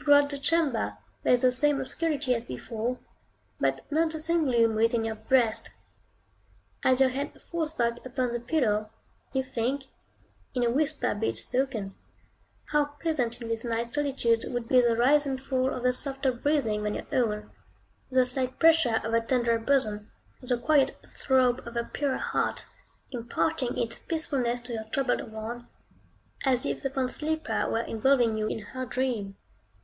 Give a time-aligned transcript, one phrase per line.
[0.00, 2.98] Throughout the chamber, there is the same obscurity as before,
[3.60, 5.70] but not the same gloom within your breast.
[6.82, 8.88] As your head falls back upon the pillow,
[9.34, 9.84] you think
[10.54, 11.94] in a whisper be it spoken
[12.66, 16.32] how pleasant in these night solitudes would be the rise and fall of a softer
[16.32, 17.50] breathing than your own,
[18.10, 20.10] the slight pressure of a tenderer bosom,
[20.40, 22.64] the quiet throb of a purer heart,
[23.10, 25.68] imparting its peacefulness to your troubled one,
[26.46, 29.36] as if the fond sleeper were involving you in her dream.